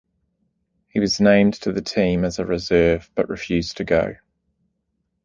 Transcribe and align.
He 0.89 0.99
was 0.99 1.19
named 1.21 1.53
to 1.61 1.71
the 1.71 1.81
team 1.83 2.25
as 2.25 2.39
a 2.39 2.45
reserve, 2.47 3.11
but 3.13 3.29
refused 3.29 3.77
to 3.77 3.83
go. 3.83 4.15